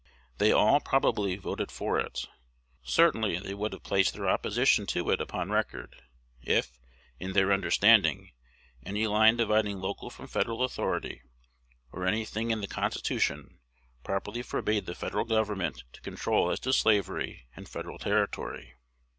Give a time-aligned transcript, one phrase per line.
[0.39, 2.27] They all, probably, voted for it.
[2.81, 5.95] Certainly they would have placed their opposition to it upon record,
[6.41, 6.79] if,
[7.19, 8.31] in their understanding,
[8.83, 11.21] any line dividing local from Federal authority,
[11.91, 13.59] or any thing in the Constitution,
[14.03, 18.73] properly forbade the Federal Government to control as to slavery in Federal territory.